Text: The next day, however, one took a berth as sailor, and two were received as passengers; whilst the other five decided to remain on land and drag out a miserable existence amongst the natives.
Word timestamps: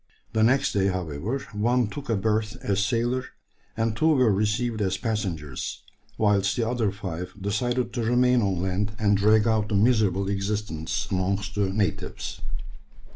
The 0.33 0.41
next 0.41 0.73
day, 0.73 0.87
however, 0.87 1.37
one 1.53 1.85
took 1.87 2.09
a 2.09 2.15
berth 2.15 2.57
as 2.63 2.83
sailor, 2.83 3.23
and 3.77 3.95
two 3.95 4.07
were 4.15 4.31
received 4.33 4.81
as 4.81 4.97
passengers; 4.97 5.83
whilst 6.17 6.55
the 6.57 6.67
other 6.67 6.91
five 6.91 7.35
decided 7.39 7.93
to 7.93 8.03
remain 8.03 8.41
on 8.41 8.63
land 8.63 8.93
and 8.97 9.15
drag 9.15 9.47
out 9.47 9.71
a 9.71 9.75
miserable 9.75 10.27
existence 10.27 11.07
amongst 11.11 11.53
the 11.53 11.69
natives. 11.69 12.41